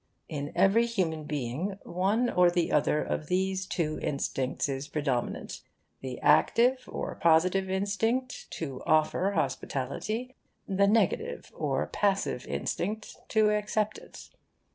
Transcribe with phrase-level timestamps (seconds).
[0.27, 5.61] In every human being one or the other of these two instincts is predominant:
[5.99, 10.33] the active or positive instinct to offer hospitality,
[10.67, 14.29] the negative or passive instinct to accept it.